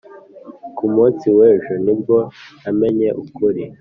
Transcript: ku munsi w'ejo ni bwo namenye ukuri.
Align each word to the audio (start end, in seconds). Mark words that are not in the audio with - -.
ku 0.75 0.85
munsi 0.93 1.25
w'ejo 1.37 1.73
ni 1.83 1.93
bwo 1.99 2.17
namenye 2.61 3.09
ukuri. 3.23 3.63